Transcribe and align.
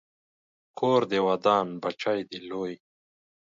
کور 0.79 1.01
دې 1.11 1.19
ودان، 1.27 1.67
بچی 1.81 2.19
دې 2.29 2.39
لوی 2.49 2.73